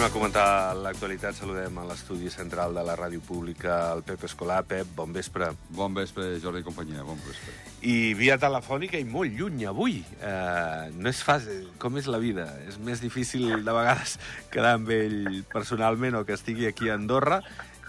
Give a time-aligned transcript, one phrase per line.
[0.00, 0.44] Anem a comentar
[0.80, 1.34] l'actualitat.
[1.36, 4.62] Saludem a l'estudi central de la ràdio pública, el Pep Escolar.
[4.64, 5.50] Pep, bon vespre.
[5.76, 7.52] Bon vespre, Jordi i companyia, bon vespre.
[7.84, 9.98] I via telefònica i molt lluny avui.
[10.24, 12.46] Eh, no és fàcil, com és la vida.
[12.64, 14.14] És més difícil de vegades
[14.48, 17.42] quedar amb ell personalment o que estigui aquí a Andorra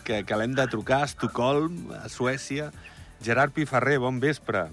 [0.03, 2.73] que, que l'hem de trucar a Estocolm, a Suècia.
[3.23, 4.65] Gerard Piferrer, bon vespre.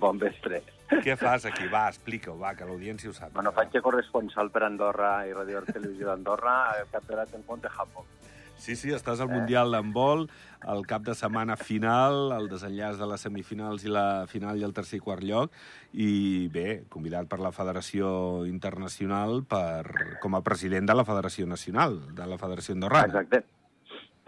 [0.00, 0.64] Bon vespre.
[0.86, 1.66] Què fas aquí?
[1.72, 3.32] Va, explica-ho, va, que l'audiència ho sap.
[3.34, 6.56] Bueno, faig de corresponsal per Andorra i Radio Televisió d'Andorra
[6.92, 8.06] del Món de Japó.
[8.56, 10.24] Sí, sí, estàs al Mundial d'handbol,
[10.72, 14.72] el cap de setmana final, el desenllaç de les semifinals i la final i el
[14.72, 15.52] tercer i quart lloc,
[15.92, 22.00] i bé, convidat per la Federació Internacional per, com a president de la Federació Nacional,
[22.16, 23.12] de la Federació Andorrana.
[23.12, 23.44] Exacte.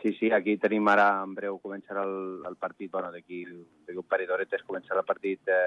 [0.02, 4.28] Sí, sí, aquí tenim ara, en breu, començarà el, el partit, bueno, d'aquí un parell
[4.28, 5.58] d'horetes començarà el partit de,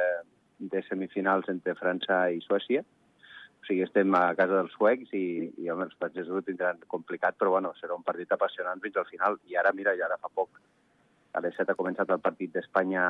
[0.72, 2.84] de semifinals entre França i Suècia.
[3.62, 7.38] O sigui, estem a casa dels suecs i, i home, els francesos ho tindran complicat,
[7.38, 9.38] però bueno, serà un partit apassionant fins al final.
[9.50, 10.62] I ara, mira, ja ara fa poc,
[11.34, 13.06] a les 7 ha començat el partit d'Espanya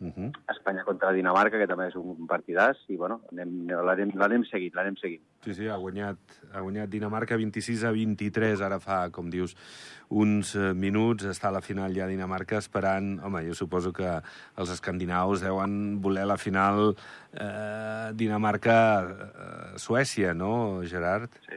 [0.00, 0.32] Uh -huh.
[0.48, 5.20] Espanya contra Dinamarca, que també és un partidàs, i bueno, l'anem seguint, l'anem seguint.
[5.44, 6.16] Sí, sí, ha guanyat,
[6.54, 9.54] ha guanyat Dinamarca 26 a 23, ara fa, com dius,
[10.08, 14.22] uns eh, minuts, està a la final ja Dinamarca esperant, home, jo suposo que
[14.56, 16.96] els escandinaus deuen voler la final
[17.34, 21.30] eh, Dinamarca-Suècia, no, Gerard?
[21.46, 21.56] Sí.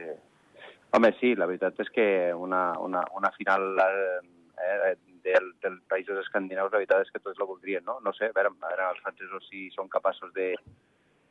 [0.90, 4.20] Home, sí, la veritat és que una, una, una final eh,
[5.24, 7.98] del, dels països escandinaus, la veritat és que tots la voldrien, no?
[8.04, 10.52] No sé, a veure, a veure els francesos si són capaços de,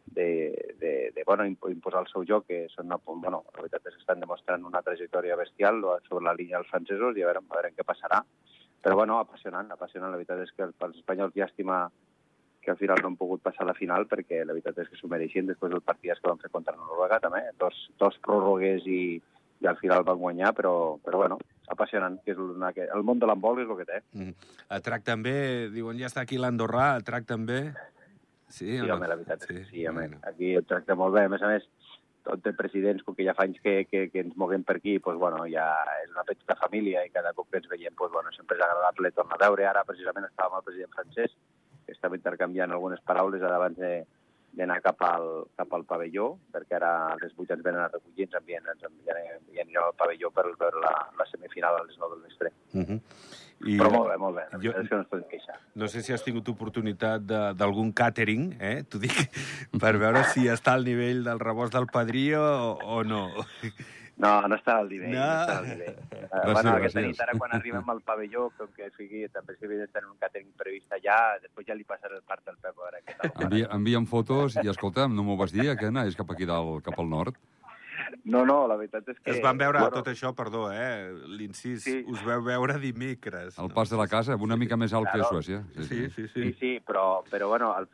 [0.06, 4.04] de, de, de bueno, imposar el seu joc, que són, bueno, la veritat és que
[4.04, 7.74] estan demostrant una trajectòria bestial sobre la línia dels francesos i a veure, a veure
[7.76, 8.24] què passarà.
[8.84, 10.12] Però, bueno, apassionant, apassionant.
[10.12, 11.86] La veritat és que els espanyols llàstima
[12.64, 14.98] que al final no han pogut passar a la final perquè la veritat és que
[15.00, 19.20] s'ho mereixien després del partit que van fer contra Noruega també, dos, dos pròrrogues i,
[19.60, 20.74] i al final van guanyar, però,
[21.04, 21.40] però bueno,
[21.72, 24.02] apassionant, que és una, que el món de l'handbol és el que té.
[24.18, 24.52] Mm.
[24.78, 25.38] Et tracten bé,
[25.74, 27.62] diuen, ja està aquí l'Andorrà, et tracten bé?
[28.50, 29.64] Sí, sí home, la veritat sí.
[29.70, 30.20] sí, home, bueno.
[30.30, 31.26] aquí et tracta molt bé.
[31.26, 31.66] A més a més,
[32.28, 34.98] tot de presidents, com que ja fa anys que, que, que ens moguem per aquí,
[35.04, 35.68] pues, bueno, ja
[36.04, 39.12] és una petita família i cada cop que ens veiem pues, bueno, sempre és agradable
[39.16, 39.68] tornar a veure.
[39.70, 41.36] Ara, precisament, estàvem el president francès,
[41.86, 43.96] que estava intercanviant algunes paraules abans de,
[44.54, 45.28] d'anar cap, al,
[45.58, 46.92] cap al pavelló, perquè ara
[47.22, 50.46] les 8 ens venen a recollir, ens envien, ens envien, i anirem al pavelló per
[50.52, 52.54] veure la, la semifinal a les 9 del vespre.
[52.74, 53.00] Uh -huh.
[53.64, 55.56] I Però molt bé, molt bé, jo, és que no pot queixar.
[55.76, 57.22] No sé si has tingut oportunitat
[57.56, 59.14] d'algun càtering, eh, t'ho dic,
[59.84, 63.30] per veure si està al nivell del rebost del padrí o, o no.
[64.22, 65.14] No, no està al nivell.
[65.16, 66.02] No, no està al nivell.
[66.34, 66.80] Uh, gràcies, bueno, gràcies.
[66.82, 70.08] aquesta nit, ara, quan arribem al pavelló, com que sigui, també si havia de tenir
[70.10, 73.18] un càtering previst allà, després ja li passaré el part del Pep a veure què
[73.20, 73.34] tal.
[73.46, 76.98] Envia, envia'm fotos i, escolta'm, no m'ho vas dir, que anaves cap aquí dalt, cap
[76.98, 77.38] al nord?
[78.24, 79.32] No, no, la veritat és que...
[79.36, 81.96] Es van veure, bueno, tot això, perdó, eh, l'incís, sí.
[82.10, 83.58] us veu veure dimecres.
[83.60, 85.30] Al pas de la casa, una mica més alt Claro.
[85.30, 85.64] que Suècia.
[85.88, 86.28] Sí, sí, sí.
[86.34, 87.90] Sí, sí, però, però bueno, el,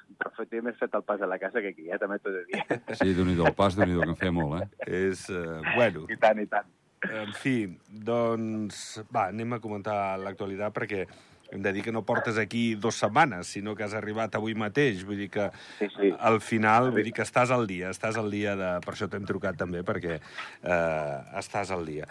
[0.52, 2.46] he més fet el pas de la casa que aquí, eh, també t'ho he de
[2.50, 2.82] dir.
[3.00, 4.92] Sí, déu nhi el pas, déu nhi que en feia molt, eh?
[5.10, 6.70] És, eh, bueno, I tant, i tant.
[7.10, 7.56] en fi,
[7.90, 11.06] doncs, va, anem a comentar l'actualitat perquè
[11.52, 15.04] hem de dir que no portes aquí dues setmanes, sinó que has arribat avui mateix.
[15.08, 15.50] Vull dir que
[15.80, 16.12] Sí, sí.
[16.20, 18.72] al final, vull dir que estàs al dia, estàs al dia de...
[18.86, 22.08] Per això t'hem trucat també, perquè eh, estàs al dia.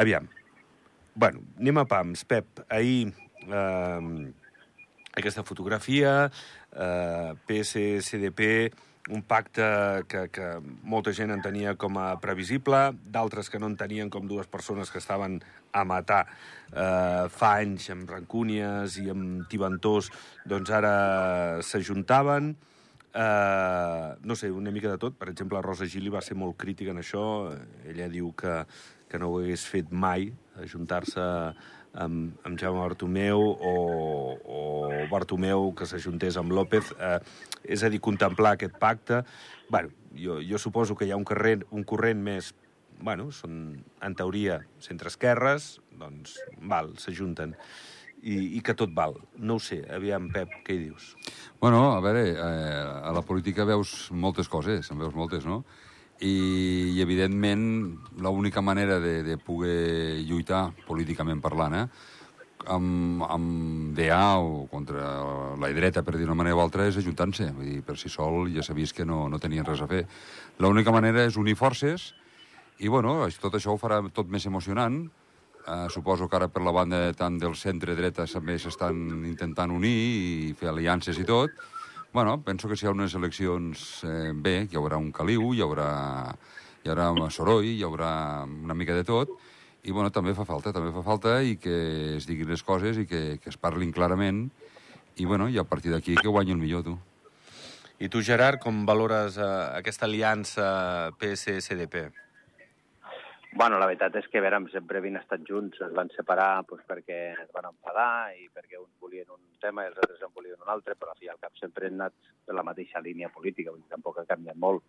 [0.00, 0.28] Aviam,
[1.14, 2.24] bueno, anem a pams.
[2.24, 3.10] Pep, ahir
[3.46, 4.30] eh,
[5.20, 6.30] aquesta fotografia,
[6.72, 8.70] eh, PSCDP,
[9.10, 9.64] un pacte
[10.08, 10.46] que, que
[10.86, 15.40] molta gent entenia com a previsible, d'altres que no entenien com dues persones que estaven
[15.72, 20.10] a matar eh, fa anys amb rancúnies i amb tibantors,
[20.48, 20.94] doncs ara
[21.66, 22.54] s'ajuntaven.
[23.10, 25.18] Eh, no sé, una mica de tot.
[25.18, 27.24] Per exemple, Rosa Gili va ser molt crítica en això.
[27.90, 28.62] Ella diu que,
[29.10, 30.30] que no ho hagués fet mai,
[30.62, 31.26] ajuntar-se
[31.94, 33.74] amb, amb Jaume Bartomeu o,
[34.44, 34.60] o
[35.10, 37.18] Bartomeu que s'ajuntés amb López, eh,
[37.64, 39.24] és a dir, contemplar aquest pacte.
[39.70, 42.54] bueno, jo, jo suposo que hi ha un, corrent, un corrent més
[43.00, 47.54] bueno, són, en teoria, centre-esquerres, doncs, val, s'ajunten.
[48.20, 49.14] I, I que tot val.
[49.40, 49.78] No ho sé.
[49.88, 51.14] Aviam, Pep, què hi dius?
[51.62, 55.62] Bueno, a veure, eh, a la política veus moltes coses, en veus moltes, no?
[56.20, 56.34] I,
[56.96, 57.62] i evidentment,
[58.20, 61.86] l'única manera de, de poder lluitar, políticament parlant, eh,
[62.68, 65.14] amb, amb DA o contra
[65.56, 67.50] la dreta, per dir una manera o altra, és ajuntant-se.
[67.56, 70.04] Vull dir, per si sol ja s'ha vist que no, no tenien res a fer.
[70.60, 72.10] L'única manera és unir forces
[72.78, 75.02] i, bueno, tot això ho farà tot més emocionant.
[75.60, 78.96] Uh, suposo que ara per la banda tant del centre-dreta també s'estan
[79.28, 81.52] intentant unir i fer aliances i tot.
[82.12, 85.60] Bueno, penso que si hi ha unes eleccions eh, bé, hi haurà un caliu, hi
[85.62, 85.90] haurà,
[86.82, 89.30] hi haurà soroll, hi haurà una mica de tot,
[89.86, 91.76] i bueno, també fa falta, també fa falta i que
[92.16, 94.48] es diguin les coses i que, que es parlin clarament
[95.16, 96.96] i bueno, i a partir d'aquí que guanyi el millor, tu.
[98.00, 99.46] I tu, Gerard, com valores eh,
[99.78, 102.08] aquesta aliança PS-SDP?
[103.52, 106.84] Bueno, la veritat és que, a veure, sempre havien estat junts, es van separar doncs,
[106.86, 110.60] perquè es van enfadar i perquè uns volien un tema i els altres en volien
[110.62, 112.14] un altre, però al fi al cap sempre han anat
[112.46, 114.86] per la mateixa línia política, vull dir, tampoc ha canviat molt.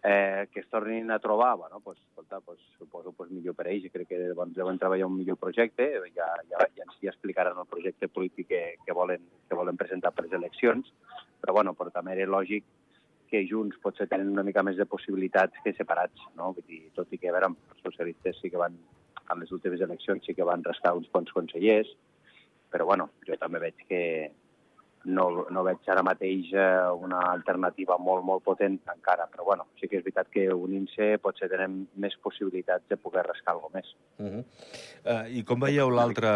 [0.00, 3.90] Eh, que es tornin a trobar, bueno, pues, escolta, pues, suposo pues, millor per ells,
[3.92, 8.08] crec que doncs, deuen treballar un millor projecte, ja, ja, ja ja explicaran el projecte
[8.08, 10.92] polític que, que, volen, que volen presentar per les eleccions,
[11.40, 12.64] però, bueno, però també era lògic
[13.30, 16.52] que junts potser tenen una mica més de possibilitats que separats, no?
[16.56, 18.76] Vull dir, tot i que, a veure, els socialistes sí que van,
[19.28, 21.90] en les últimes eleccions sí que van restar uns quants consellers,
[22.72, 24.02] però, bueno, jo també veig que
[25.08, 29.88] no, no veig ara mateix eh, una alternativa molt, molt potent encara, però, bueno, sí
[29.88, 33.94] que és veritat que unint-se potser tenen més possibilitats de poder rascar alguna més.
[34.18, 34.44] Uh -huh.
[35.04, 36.32] uh, I com veieu l'altre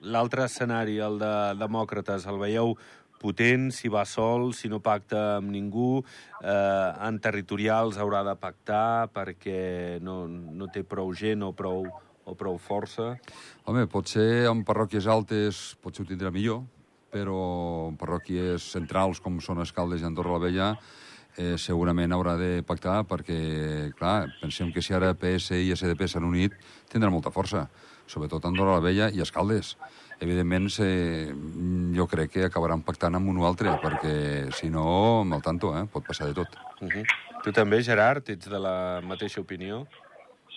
[0.00, 2.74] l'altre escenari, el de demòcrates, el veieu
[3.20, 6.00] potent, si va sol, si no pacta amb ningú,
[6.40, 11.84] eh, en territorials haurà de pactar perquè no, no té prou gent o prou,
[12.24, 13.12] o prou força.
[13.68, 16.64] Home, potser en parròquies altes potser ho tindrà millor,
[17.10, 20.72] però en parròquies centrals com són Escaldes i Andorra la Vella
[21.36, 26.28] eh, segurament haurà de pactar perquè, clar, pensem que si ara PS i SDP s'han
[26.28, 26.54] unit
[26.90, 27.66] tindrà molta força,
[28.10, 29.76] sobretot Andorra la Vella i Escaldes
[30.20, 31.32] evidentment eh,
[31.96, 34.84] jo crec que acabaran pactant amb un o altre, perquè si no,
[35.22, 36.56] amb el tanto, eh, pot passar de tot.
[36.80, 37.04] Uh -huh.
[37.42, 39.86] Tu també, Gerard, ets de la mateixa opinió?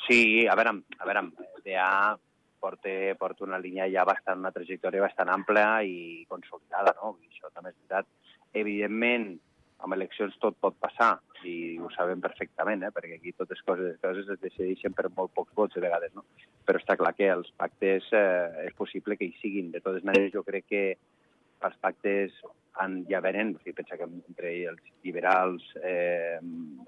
[0.07, 1.31] Sí, a veure, a veure,
[1.65, 2.17] ja
[2.59, 2.89] porta,
[3.19, 7.17] porta una línia ja bastant, una trajectòria bastant ampla i consolidada, no?
[7.27, 8.05] Això també és veritat.
[8.53, 9.39] Evidentment,
[9.79, 11.19] amb eleccions tot pot passar,
[11.49, 12.91] i ho sabem perfectament, eh?
[12.95, 16.25] perquè aquí totes coses, coses es decideixen per molt pocs vots a vegades, no?
[16.65, 19.71] Però està clar que els pactes eh, és possible que hi siguin.
[19.73, 20.83] De totes maneres, jo crec que
[21.63, 22.35] els pactes
[22.83, 26.39] han, ja venen, o sigui, pensa que entre els liberals, eh,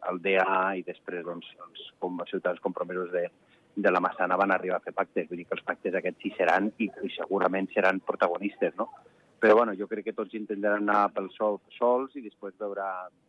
[0.09, 3.27] el DA i després doncs, els, com, ciutadans compromesos de,
[3.75, 5.29] de la Massana van arribar a fer pactes.
[5.29, 8.89] Vull dir que els pactes aquests sí seran i, i segurament seran protagonistes, no?
[9.45, 12.85] Però bueno, jo crec que tots intentaran anar pel sol sols i després veure,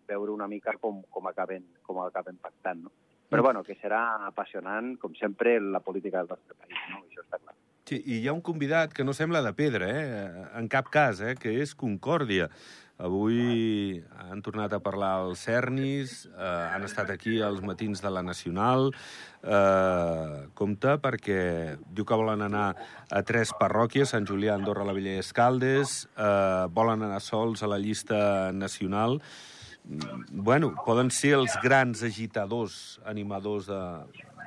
[0.08, 2.86] veure una mica com, com, acaben, com acaben pactant.
[2.86, 2.92] No?
[3.28, 7.02] Però bueno, que serà apassionant, com sempre, la política del nostre país, no?
[7.02, 7.52] això està clar.
[7.86, 10.46] Sí, i hi ha un convidat que no sembla de pedra, eh?
[10.56, 11.36] en cap cas, eh?
[11.36, 12.48] que és Concòrdia.
[12.96, 14.00] Avui
[14.30, 18.88] han tornat a parlar els Cernis, eh, han estat aquí als matins de la Nacional.
[19.42, 22.70] Eh, compte perquè diu que volen anar
[23.12, 26.08] a tres parròquies, Sant Julià, Andorra, la Vella i Escaldes.
[26.16, 29.20] Eh, volen anar sols a la llista nacional.
[30.30, 33.82] Bueno, poden ser els grans agitadors, animadors de,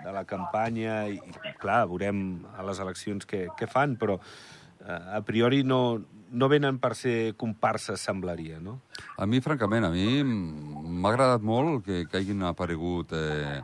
[0.03, 1.19] de la campanya i,
[1.61, 6.01] clar, veurem a les eleccions què, què fan, però eh, a priori no,
[6.31, 8.79] no venen per ser comparses, semblaria, no?
[9.17, 13.59] A mi, francament, a mi m'ha agradat molt que, que hagin aparegut eh,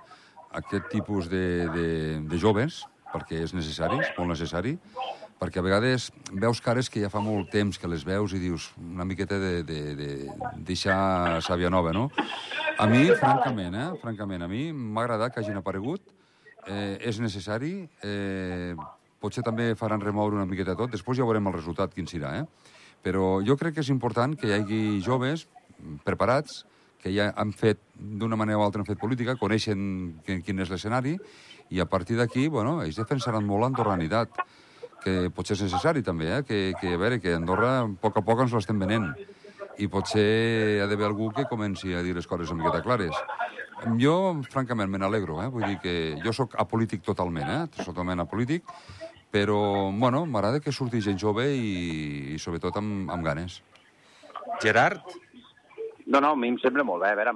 [0.56, 1.88] aquest tipus de, de,
[2.25, 4.75] de joves, perquè és necessari, és molt necessari,
[5.39, 8.70] perquè a vegades veus cares que ja fa molt temps que les veus i dius
[8.80, 10.10] una miqueta de, de, de
[10.68, 12.10] deixar sàvia nova, no?
[12.80, 16.04] A mi, francament, eh, francament, a mi m'ha agradat que hagin aparegut,
[16.68, 18.75] eh, és necessari, eh,
[19.25, 22.46] potser també faran remoure una miqueta tot, després ja veurem el resultat quin serà, eh?
[23.05, 25.46] Però jo crec que és important que hi hagi joves
[26.05, 26.63] preparats,
[27.01, 29.82] que ja han fet, d'una manera o altra, han fet política, coneixen
[30.25, 31.13] quin és l'escenari,
[31.70, 34.41] i a partir d'aquí, bueno, ells defensaran molt l'andorranitat,
[35.05, 36.41] que potser és necessari també, eh?
[36.48, 39.12] que, que a veure, que Andorra a poc a poc ens l'estem venent,
[39.77, 43.17] i potser hi ha d'haver algú que comenci a dir les coses una miqueta clares.
[44.01, 44.15] Jo,
[44.50, 45.50] francament, me n'alegro, eh?
[45.53, 47.84] vull dir que jo sóc apolític totalment, eh?
[47.84, 48.65] totalment apolític,
[49.36, 53.58] però, bueno, m'agrada que surti gent jove i, i sobretot amb, amb ganes.
[54.63, 55.04] Gerard?
[56.06, 57.10] No, no, a mi em sembla molt bé.
[57.12, 57.34] A veure,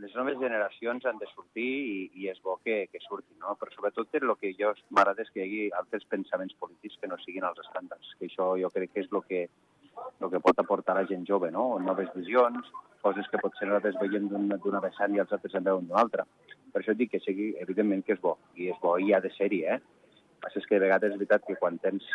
[0.00, 3.52] les noves generacions han de sortir i, i és bo que, que surtin, no?
[3.60, 7.18] Però sobretot el que jo m'agrada és que hi hagi altres pensaments polítics que no
[7.20, 9.42] siguin els estàndards, que això jo crec que és el que,
[10.24, 11.66] el que pot aportar la gent jove, no?
[11.84, 12.72] Noves visions,
[13.04, 14.32] coses que potser nosaltres veiem
[14.64, 16.24] d'una vessant i els altres en veuen d'una altra.
[16.72, 19.34] Per això dic que sigui, evidentment, que és bo, i és bo i ha de
[19.36, 19.78] ser-hi, eh?
[20.46, 22.06] Passa és que a vegades és veritat que quan tens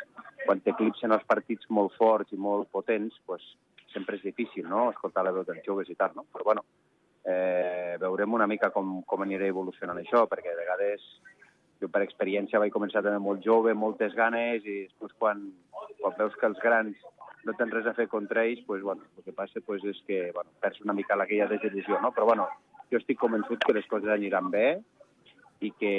[0.45, 3.43] quan t'eclipsen els partits molt forts i molt potents, pues,
[3.93, 6.25] sempre és difícil, no?, escoltar la veu dels joves i tal, no?
[6.31, 6.63] Però, bueno,
[7.27, 11.03] eh, veurem una mica com, com anirà evolucionant això, perquè a vegades
[11.81, 15.43] jo per experiència vaig començar també molt jove, moltes ganes, i després quan,
[15.99, 16.97] quan veus que els grans
[17.45, 20.29] no tens res a fer contra ells, pues, bueno, el que passa pues, és que
[20.33, 22.13] bueno, perds una mica aquella desillusió, no?
[22.13, 22.47] Però bueno,
[22.91, 24.81] jo estic convençut que les coses aniran bé,
[25.61, 25.93] i que,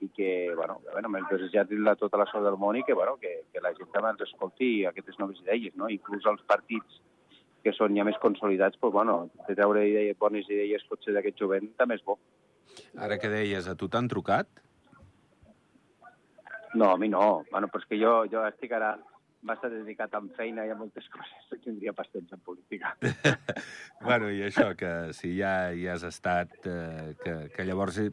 [0.00, 3.18] i que bueno, bueno m'he desitjat la, tota la sort del món i que, bueno,
[3.20, 5.90] que, que la gent també ens escolti aquestes noves idees, no?
[5.92, 7.00] Inclús els partits
[7.62, 11.68] que són ja més consolidats, pues, bueno, de treure idees, bones idees potser d'aquest jovent
[11.78, 12.18] també és bo.
[12.98, 14.48] Ara que deies, a tu t'han trucat?
[16.74, 17.44] No, a mi no.
[17.52, 18.94] Bueno, però és que jo, jo estic ara
[19.42, 21.48] bastant dedicat amb feina i a moltes coses.
[21.64, 22.94] Tindria pas temps en política.
[24.06, 27.98] bueno, i això, que si ja hi has estat, eh, que, que llavors...
[28.04, 28.12] eh,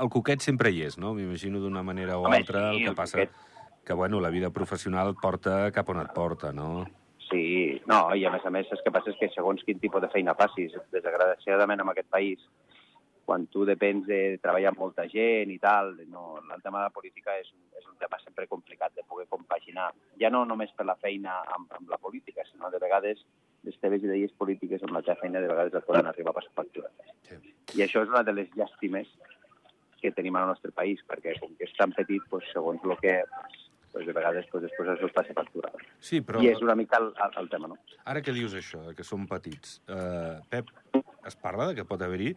[0.00, 1.14] El coquet sempre hi és, no?
[1.16, 3.18] M'imagino d'una manera o Home, altra sí, el que el passa...
[3.24, 3.50] coquet.
[3.84, 6.86] Que, bueno, la vida professional et porta cap on et porta, no?
[7.26, 10.00] Sí, no, i a més a més el que passa és que segons quin tipus
[10.00, 12.40] de feina passis, desgraciadament en aquest país,
[13.24, 16.94] quan tu depens de treballar amb molta gent i tal, no, el tema de la
[16.94, 19.90] política és, és un tema sempre complicat de poder compaginar.
[20.20, 23.24] Ja no només per la feina amb, amb la política, sinó de vegades
[23.64, 26.52] les teves idees polítiques amb la teva feina de vegades et poden arribar a passar
[26.60, 26.90] factura.
[27.28, 27.40] Sí.
[27.78, 29.08] I això és una de les llàstimes
[30.02, 33.14] que tenim al nostre país, perquè com que és tan petit, doncs, segons el que
[33.94, 35.70] pues, de vegades pues, després això es passa factura.
[36.02, 37.78] Sí, però I és una mica el, el, el tema, no?
[38.04, 40.74] ara que dius això, que som petits, eh, Pep,
[41.24, 42.34] es parla de que pot haver-hi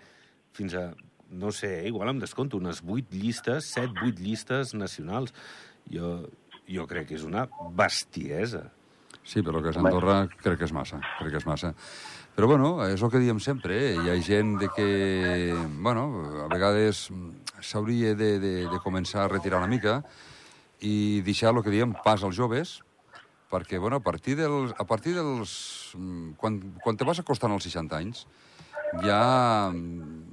[0.58, 0.90] fins a,
[1.30, 5.36] no sé, eh, igual em descompto, unes 8 llistes, 7, 8 llistes nacionals.
[5.92, 6.18] Jo,
[6.68, 7.48] jo crec que és una
[7.78, 8.68] bestiesa.
[9.28, 11.74] Sí, però que és Andorra crec que és massa, crec que és massa.
[12.38, 13.94] Però, bueno, és el que diem sempre, eh?
[13.98, 14.88] hi ha gent de que,
[15.82, 16.04] bueno,
[16.44, 17.08] a vegades
[17.66, 20.04] s'hauria de, de, de començar a retirar una mica
[20.86, 22.76] i deixar el que diem pas als joves,
[23.50, 24.76] perquè, bueno, a partir dels...
[24.78, 25.52] A partir dels
[25.98, 28.28] mm, quan, quan te vas acostant als 60 anys,
[29.02, 30.26] ja, mm,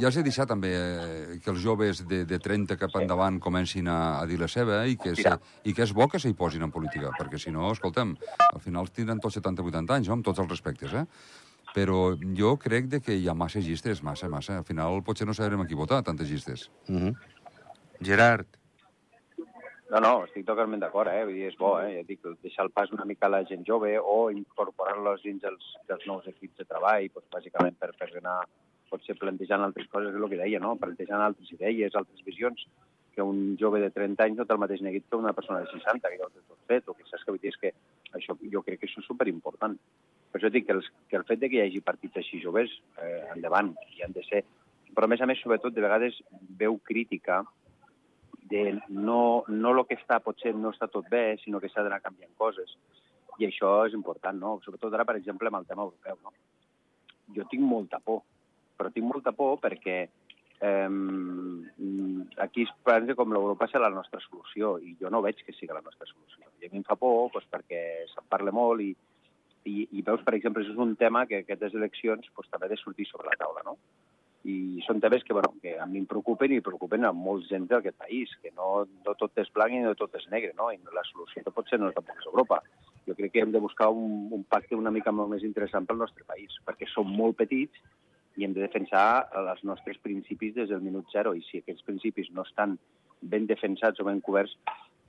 [0.00, 3.88] ja els he deixat també eh, que els joves de, de 30 cap endavant comencin
[3.90, 5.32] a, a dir la seva i que, se,
[5.64, 8.14] i que és bo que s'hi posin en política, perquè si no, escolta'm,
[8.48, 10.18] al final tindran tots 70-80 anys, no?
[10.18, 11.06] amb tots els respectes, eh?
[11.72, 14.58] Però jo crec de que hi ha massa llistes, massa, massa.
[14.60, 16.66] Al final potser no sabrem a qui votar, tantes llistes.
[16.88, 17.14] Uh -huh.
[18.02, 18.58] Gerard,
[19.92, 21.24] No, no, estic totalment d'acord, eh?
[21.28, 21.98] Vull dir, és bo, eh?
[21.98, 25.66] Ja dic, deixar el pas una mica a la gent jove o incorporar-los dins dels,
[25.90, 28.38] dels nous equips de treball, doncs, bàsicament per, per anar
[28.92, 30.76] potser plantejant altres coses, és el que deia, no?
[30.80, 32.66] Plantejant altres idees, altres visions,
[33.12, 35.68] que un jove de 30 anys no té el mateix neguit que una persona de
[35.70, 37.72] 60, que ja ho té tot fet, o que saps que vull dir és que
[38.18, 39.76] això, jo crec que això és superimportant.
[40.32, 42.72] Per això dic que, els, que el fet de que hi hagi partits així joves,
[42.96, 44.44] eh, endavant, hi han de ser...
[44.92, 46.18] Però, a més a més, sobretot, de vegades
[46.60, 47.42] veu crítica
[48.52, 52.02] de no, no el que està potser no està tot bé, sinó que s'ha d'anar
[52.04, 52.74] canviant coses.
[53.40, 54.58] I això és important, no?
[54.64, 56.34] Sobretot ara, per exemple, amb el tema europeu, no?
[57.32, 58.20] Jo tinc molta por,
[58.76, 59.96] però tinc molta por perquè
[60.62, 60.88] eh,
[62.38, 65.72] aquí es pensa com l'Europa serà la nostra solució i jo no veig que sigui
[65.74, 66.46] la nostra solució.
[66.60, 68.92] I a mi em fa por doncs, perquè se'n parla molt i,
[69.64, 72.74] i, i veus, per exemple, això és un tema que aquestes eleccions doncs, també ha
[72.74, 73.78] de sortir sobre la taula, no?
[74.42, 77.68] i són temes que, bueno, que a mi em preocupen i preocupen a molts gent
[77.70, 80.70] d'aquest país, que no, no tot és blanc i no tot és negre, no?
[80.74, 82.58] I la solució no pot ser no tampoc és Europa.
[83.06, 86.02] Jo crec que hem de buscar un, un pacte una mica molt més interessant pel
[86.02, 87.78] nostre país, perquè som molt petits
[88.36, 92.30] i hem de defensar els nostres principis des del minut zero, i si aquests principis
[92.32, 92.78] no estan
[93.20, 94.54] ben defensats o ben coberts,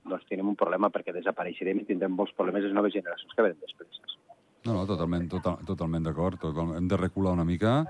[0.04, 3.60] doncs tenim un problema perquè desapareixerem i tindrem molts problemes les noves generacions que venen
[3.62, 4.02] després.
[4.64, 6.40] No, no, totalment, total, totalment d'acord.
[6.40, 7.82] Total, hem de recular una mica,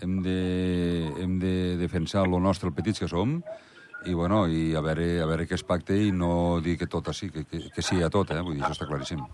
[0.00, 0.36] hem de,
[1.22, 3.38] hem de defensar lo nostre, el petits que som,
[4.04, 7.08] i, bueno, i a veure, a veure què es pacte i no dir que tot
[7.12, 8.40] així, que, que, que sí a tot, eh?
[8.40, 9.24] Vull dir, això està claríssim.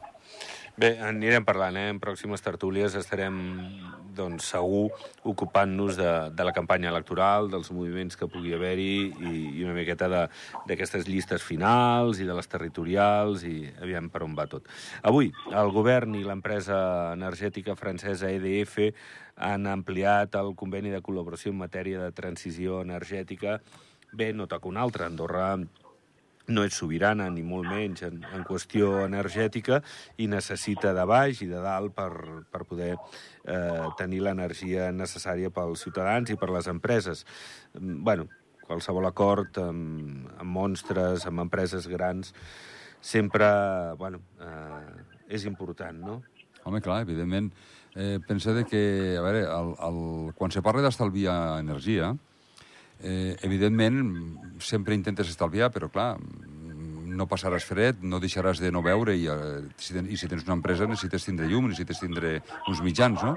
[0.73, 1.91] Bé, anirem parlant, eh?
[1.93, 3.35] En pròximes tertúlies estarem,
[4.17, 4.87] doncs, segur
[5.29, 10.09] ocupant-nos de, de la campanya electoral, dels moviments que pugui haver-hi i, i una miqueta
[10.09, 14.65] d'aquestes llistes finals i de les territorials i aviam per on va tot.
[15.05, 16.81] Avui, el govern i l'empresa
[17.13, 18.79] energètica francesa EDF
[19.45, 23.61] han ampliat el conveni de col·laboració en matèria de transició energètica.
[24.13, 25.05] Bé, no toca un altre.
[25.05, 25.53] Andorra
[26.53, 29.81] no és sobirana, ni molt menys, en, en qüestió energètica,
[30.23, 32.13] i necessita de baix i de dalt per,
[32.53, 37.25] per poder eh, tenir l'energia necessària pels ciutadans i per les empreses.
[37.79, 38.29] Mm, bueno,
[38.67, 42.33] qualsevol acord amb, amb monstres, amb empreses grans,
[43.03, 43.49] sempre,
[43.99, 46.21] bueno, eh, és important, no?
[46.65, 47.51] Home, clar, evidentment.
[47.95, 49.99] Eh, pensa de que, a veure, el, el,
[50.39, 52.13] quan se parla d'estalviar energia,
[53.03, 53.99] eh, evidentment
[54.63, 56.15] sempre intentes estalviar, però clar,
[57.07, 60.59] no passaràs fred, no deixaràs de no veure i, eh, si, i si tens una
[60.59, 62.39] empresa necessites tindre llum, necessites tindre
[62.71, 63.37] uns mitjans, no?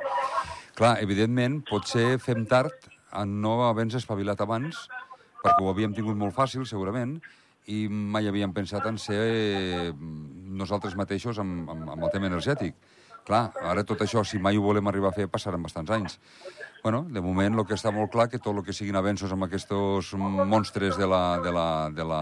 [0.75, 4.85] Clar, evidentment, potser fem tard en no haver-nos espavilat abans,
[5.43, 7.17] perquè ho havíem tingut molt fàcil, segurament,
[7.71, 9.93] i mai havíem pensat en ser eh,
[10.59, 12.75] nosaltres mateixos amb, amb, amb el tema energètic.
[13.25, 16.19] Clar, ara tot això, si mai ho volem arribar a fer, passaran bastants anys.
[16.83, 19.47] Bueno, de moment el que està molt clar que tot el que siguin avenços amb
[19.47, 20.13] aquests
[20.45, 22.21] monstres de la, de la, de la,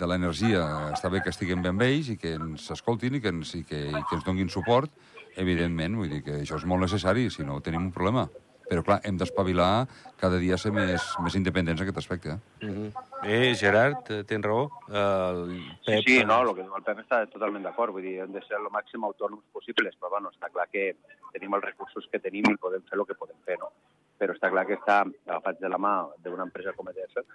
[0.00, 3.54] de l'energia està bé que estiguem ben vells i que ens escoltin i que ens,
[3.58, 4.92] i que, i que ens donguin suport,
[5.40, 8.28] evidentment, vull dir que això és molt necessari, si no tenim un problema.
[8.70, 9.86] Però, clar, hem d'espavilar
[10.20, 12.36] cada dia ser més, més independents en aquest aspecte.
[12.62, 12.90] Uh -huh.
[13.24, 14.70] Eh, Gerard, eh, tens raó.
[14.88, 15.48] El
[15.84, 16.04] Pep...
[16.06, 18.42] Sí, sí, no, el que diu el Pep està totalment d'acord, vull dir, hem de
[18.46, 20.94] ser el màxim autònoms possibles, però bueno, està clar que
[21.32, 23.72] tenim els recursos que tenim i podem fer el que podem fer, no?
[24.18, 27.26] Però està clar que està agafats de la mà d'una empresa com EDF,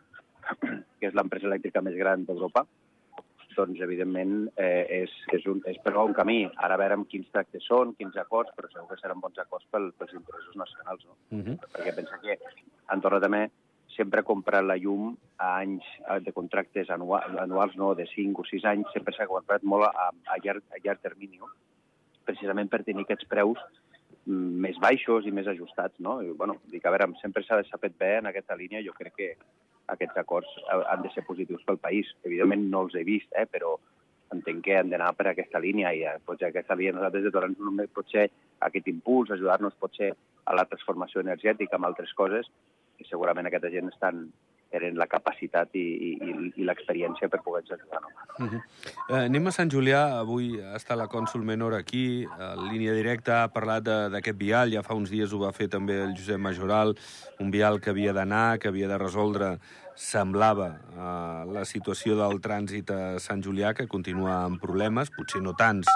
[1.00, 2.66] que és l'empresa elèctrica més gran d'Europa,
[3.56, 6.42] doncs, evidentment, eh, és, és, un, és per un camí.
[6.68, 10.16] Ara veurem quins tractes són, quins acords, però segur que seran bons acords pel, pels
[10.18, 11.16] interessos nacionals, no?
[11.32, 11.56] Uh -huh.
[11.76, 12.38] Perquè pensa que
[12.88, 13.50] Andorra també
[13.96, 15.84] sempre compra la llum a anys
[16.22, 20.10] de contractes anuals, anuals no, de 5 o 6 anys, sempre s'ha comprat molt a,
[20.12, 21.48] a, llarg, a llarg termini, no?
[22.26, 23.60] precisament per tenir aquests preus
[24.26, 26.22] mm, més baixos i més ajustats, no?
[26.22, 29.30] I, bueno, dic, a veure, sempre s'ha fet bé en aquesta línia, jo crec que
[29.94, 32.10] aquests acords han de ser positius pel país.
[32.24, 33.76] Evidentment no els he vist, eh, però
[34.34, 37.52] entenc que han d'anar per aquesta línia i eh, potser aquesta línia nosaltres de donar
[37.54, 38.30] només pot ser
[38.68, 40.12] aquest impuls, ajudar-nos potser
[40.46, 42.50] a la transformació energètica, amb altres coses,
[43.00, 44.26] i segurament aquesta gent estan,
[44.72, 48.02] tenen la capacitat i, i, i l'experiència per poder ajudar.
[48.02, 48.10] No?
[48.40, 48.62] Uh -huh.
[49.10, 50.20] eh, anem a Sant Julià.
[50.20, 54.74] Avui està la cònsul menor aquí, en línia directa, ha parlat d'aquest vial.
[54.74, 56.96] Ja fa uns dies ho va fer també el Josep Majoral,
[57.40, 59.60] un vial que havia d'anar, que havia de resoldre
[59.96, 65.54] semblava eh, la situació del trànsit a Sant Julià, que continua amb problemes, potser no
[65.54, 65.88] tants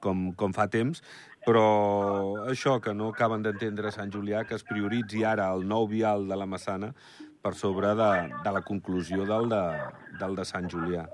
[0.00, 1.02] com, com fa temps,
[1.46, 1.66] però
[2.50, 6.36] això que no acaben d'entendre Sant Julià, que es prioritzi ara el nou vial de
[6.36, 6.92] la Massana
[7.46, 8.10] per sobre de,
[8.42, 9.62] de la conclusió del de,
[10.18, 11.06] del de Sant Julià.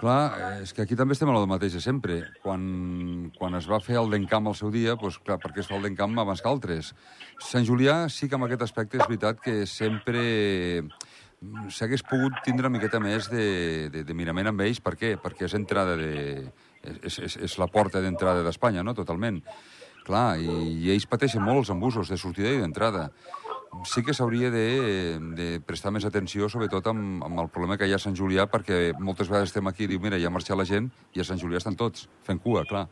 [0.00, 2.16] Clar, és que aquí també estem a lo mateix de sempre.
[2.42, 2.62] Quan,
[3.36, 5.86] quan es va fer el d'encamp al seu dia, doncs, clar, perquè es fa el
[5.86, 6.90] d'encamp abans que altres.
[7.38, 10.24] Sant Julià sí que en aquest aspecte és veritat que sempre
[11.70, 13.46] s'hagués pogut tindre una miqueta més de,
[13.94, 14.82] de, de mirament amb ells.
[14.82, 15.14] Per què?
[15.22, 16.16] Perquè és entrada de...
[16.82, 19.38] És, és, és la porta d'entrada d'Espanya, no?, totalment.
[20.02, 20.50] Clar, i,
[20.82, 23.06] i ells pateixen molt els embusos de sortida i d'entrada
[23.84, 27.94] sí que s'hauria de, de prestar més atenció, sobretot amb, amb el problema que hi
[27.94, 30.58] ha a Sant Julià, perquè moltes vegades estem aquí i diu, mira, ja ha marxat
[30.58, 32.86] la gent i a Sant Julià estan tots, fent cua, clar.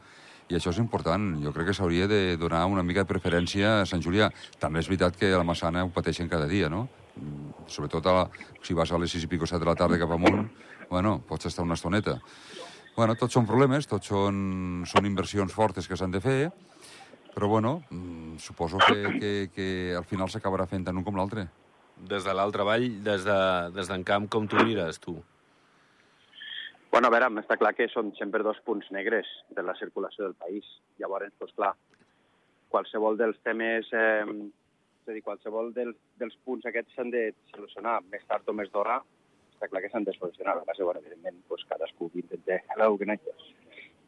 [0.50, 1.28] I això és important.
[1.44, 4.32] Jo crec que s'hauria de donar una mica de preferència a Sant Julià.
[4.58, 6.88] També és veritat que a la Massana ho pateixen cada dia, no?
[7.70, 8.24] Sobretot a la,
[8.66, 10.48] si vas a les 6 i pico 7 de la tarda cap amunt,
[10.90, 12.18] bueno, pots estar una estoneta.
[12.96, 16.50] Bueno, tots són problemes, tots són, són inversions fortes que s'han de fer,
[17.34, 19.66] però, bueno, mm, suposo que, que, que
[19.96, 21.46] al final s'acabarà fent tant un com l'altre.
[22.10, 25.18] Des de l'altre vall, des d'en de, des camp, com tu mires, tu?
[26.90, 30.34] Bueno, a veure, està clar que són sempre dos punts negres de la circulació del
[30.34, 30.66] país.
[30.98, 31.74] Llavors, doncs clar,
[32.72, 38.00] qualsevol dels temes, eh, és a dir, qualsevol dels, dels punts aquests s'han de solucionar
[38.10, 38.98] més tard o més d'hora,
[39.54, 40.56] està clar que s'han de solucionar.
[40.58, 43.22] A base, bueno, evidentment, doncs, cadascú intenta, hello, good night.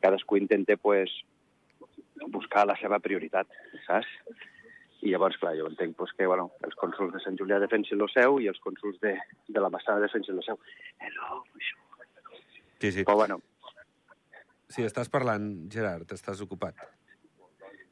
[0.03, 1.13] cadascú intenta pues,
[2.29, 3.51] buscar la seva prioritat,
[3.87, 4.09] saps?
[5.03, 8.11] I llavors, clar, jo entenc pues, que bueno, els cònsuls de Sant Julià defensin el
[8.13, 9.17] seu i els cònsuls de,
[9.49, 10.61] de la Massana defensin el seu.
[11.03, 11.43] Hello,
[12.83, 13.05] Sí, sí.
[13.07, 13.39] Però bueno.
[14.73, 16.79] Sí, estàs parlant, Gerard, estàs ocupat.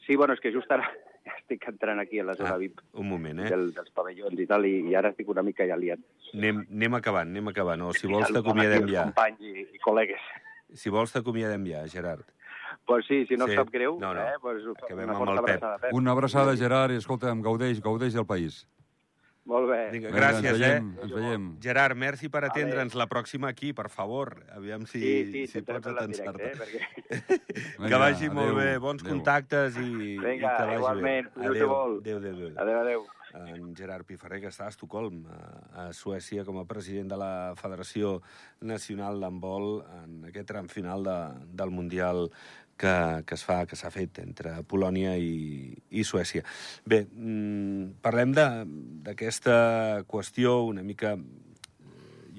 [0.02, 0.88] Sí, bueno, és que just ara
[1.36, 3.50] estic entrant aquí a la zona ah, VIP un moment, eh?
[3.52, 6.02] del, dels pavellons i tal, i, i ara estic una mica ja liat.
[6.34, 7.86] Anem, anem acabant, anem acabant.
[7.86, 9.06] O si vols t'acomiadem ja.
[9.12, 10.26] Companys i, i col·legues.
[10.80, 12.26] Si vols t'acomiadem ja, Gerard
[12.90, 13.54] pues sí, si no sí.
[13.54, 14.20] sap greu, no, no.
[14.20, 15.44] Eh, pues Acabem una amb el Pep.
[15.46, 15.94] Abraçada, Pep.
[15.94, 18.64] Una abraçada, Gerard, i escolta'm, gaudeix, gaudeix del país.
[19.46, 19.78] Molt bé.
[19.92, 21.04] Vinga, gràcies, ens veiem, eh?
[21.04, 21.44] Ens veiem.
[21.62, 24.34] Gerard, merci per atendre'ns la pròxima aquí, per favor.
[24.56, 26.50] Aviam si, sí, sí, si pots atensar-te.
[26.50, 27.38] Eh, perquè...
[27.94, 29.14] que vagi adeu, molt bé, bons adeu.
[29.14, 31.32] contactes i, Vinga, i que vagi igualment.
[31.36, 31.46] bé.
[31.46, 32.52] Adéu, adéu, adéu, adéu.
[32.66, 33.08] Adéu, adéu.
[33.38, 35.42] En Gerard Piferrer, que està a Estocolm, a,
[35.84, 38.16] a Suècia, com a president de la Federació
[38.66, 39.68] Nacional d'Handbol
[40.00, 41.18] en aquest tram final de,
[41.62, 42.26] del Mundial
[42.80, 42.94] que,
[43.28, 46.46] que es fa, que s'ha fet entre Polònia i, i Suècia.
[46.88, 49.60] Bé, mm, parlem d'aquesta
[50.08, 51.16] qüestió una mica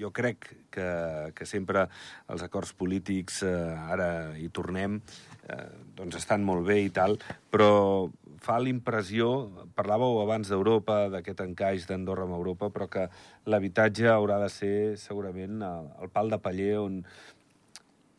[0.02, 0.88] jo crec que,
[1.36, 1.86] que sempre
[2.32, 3.52] els acords polítics, eh,
[3.94, 4.08] ara
[4.40, 4.98] hi tornem,
[5.46, 7.18] eh, doncs estan molt bé i tal,
[7.52, 8.08] però
[8.42, 9.28] fa l'impressió,
[9.76, 13.06] parlàveu abans d'Europa, d'aquest encaix d'Andorra amb Europa, però que
[13.46, 17.02] l'habitatge haurà de ser segurament el, el pal de paller on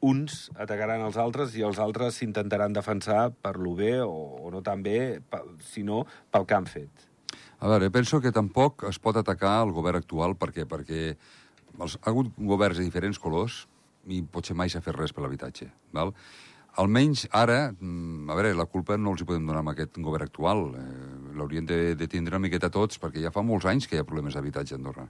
[0.04, 4.12] uns atacaran els altres i els altres s'intentaran defensar per lo bé o,
[4.44, 5.24] o no tan bé,
[5.64, 7.08] sinó pel que han fet.
[7.64, 11.14] A veure, penso que tampoc es pot atacar el govern actual perquè perquè
[11.80, 13.64] els, ha hagut governs de diferents colors
[14.12, 15.70] i potser mai s'ha fet res per l'habitatge.
[15.96, 16.12] Val?
[16.82, 20.26] Almenys ara, mm, a veure, la culpa no els hi podem donar amb aquest govern
[20.26, 20.66] actual.
[20.76, 24.02] Eh, L'haurien de, de tindre una miqueta tots, perquè ja fa molts anys que hi
[24.02, 25.06] ha problemes d'habitatge a Andorra.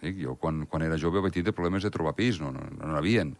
[0.00, 2.92] Dic, jo, quan, quan era jove, vaig tindre problemes de trobar pis, no, no, no
[2.94, 3.34] n'havien.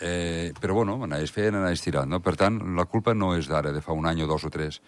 [0.00, 2.22] Eh, però, bueno, anaves fent, anaves tirant, no?
[2.24, 4.80] Per tant, la culpa no és d'ara, de fa un any o dos o tres.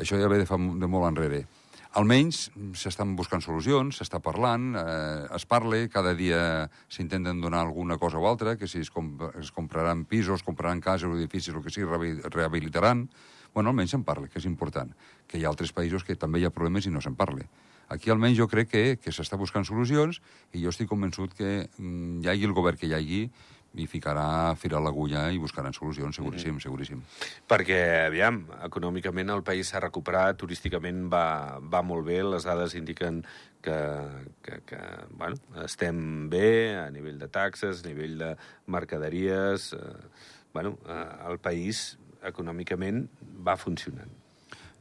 [0.00, 1.44] Això ja ve de fa de molt enrere.
[1.98, 8.18] Almenys s'estan buscant solucions, s'està parlant, eh, es parla, cada dia s'intenten donar alguna cosa
[8.18, 11.70] o altra, que si es, comp es compraran pisos, compraran cases o edificis, el que
[11.70, 13.08] sigui, rehabilitaran.
[13.54, 14.92] Bueno, almenys se'n parla, que és important.
[15.26, 17.48] Que hi ha altres països que també hi ha problemes i no se'n parla.
[17.88, 20.20] Aquí almenys jo crec que, que s'està buscant solucions
[20.52, 23.22] i jo estic convençut que mm, hi hagi el govern que hi hagi
[23.74, 27.02] i ficarà fil a l'agulla i buscaran solucions, seguríssim, mm seguríssim.
[27.48, 33.22] Perquè, aviam, econòmicament el país s'ha recuperat, turísticament va, va molt bé, les dades indiquen
[33.62, 33.78] que,
[34.42, 34.80] que, que
[35.12, 38.34] bueno, estem bé a nivell de taxes, a nivell de
[38.66, 39.72] mercaderies...
[39.74, 43.04] Eh, bueno, eh, el país econòmicament
[43.46, 44.10] va funcionant.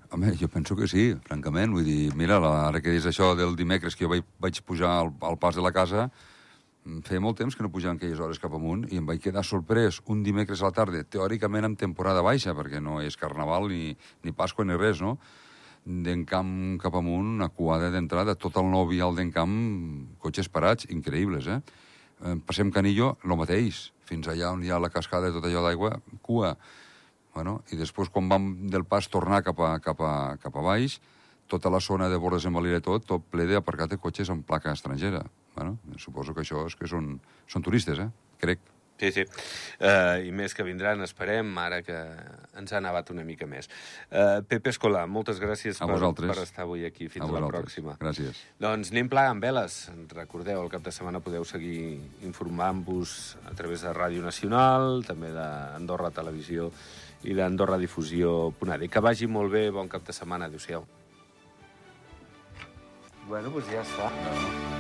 [0.10, 1.74] Home, jo penso que sí, francament.
[1.76, 5.12] Vull dir, mira, ara que dius això del dimecres que jo vaig, vaig pujar al,
[5.28, 6.08] al pas de la casa,
[7.08, 10.00] feia molt temps que no pujàvem aquelles hores cap amunt i em vaig quedar sorprès
[10.08, 14.34] un dimecres a la tarda, teòricament amb temporada baixa, perquè no és carnaval ni, ni
[14.36, 15.18] Pasqua ni res, no?
[15.88, 19.54] d'encamp cap amunt, una cuada d'entrada, tot el nou vial d'encamp,
[20.20, 21.62] cotxes parats, increïbles, eh?
[22.26, 22.36] eh?
[22.48, 25.94] Passem Canillo, lo mateix, fins allà on hi ha la cascada i tot allò d'aigua,
[26.22, 26.58] cua.
[27.38, 31.00] Bueno, I després, quan vam del pas tornar cap a, cap a, cap a baix,
[31.48, 34.74] tota la zona de Bordes en Valira tot, tot ple d'aparcat de cotxes amb placa
[34.76, 35.24] estrangera.
[35.58, 37.16] Bueno, suposo que això és que són,
[37.50, 38.10] són turistes, eh?
[38.38, 38.62] Crec.
[38.98, 39.24] Sí, sí.
[39.78, 41.96] Uh, I més que vindran, esperem, ara que
[42.58, 43.70] ens ha nevat una mica més.
[44.10, 47.06] Uh, Pepe Escolar, moltes gràcies per, per estar avui aquí.
[47.14, 47.98] Fins a, a la pròxima.
[48.02, 48.42] Gràcies.
[48.62, 49.80] Doncs anem plegant veles.
[50.14, 56.10] Recordeu, el cap de setmana podeu seguir informant-vos a través de Ràdio Nacional, també d'Andorra
[56.14, 56.72] Televisió
[57.26, 58.88] i d'Andorra Difusió.ad.
[58.90, 60.50] Que vagi molt bé, bon cap de setmana.
[60.50, 60.90] Adéu-siau.
[63.30, 64.77] Bueno, doncs ja està.